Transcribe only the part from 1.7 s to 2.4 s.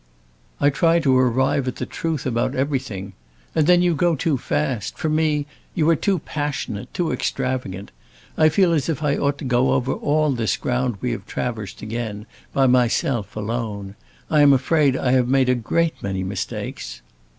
the truth